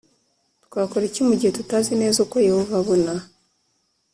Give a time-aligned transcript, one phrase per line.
[0.65, 3.13] twakora iki mu gihe tutazi neza uko Yehova abona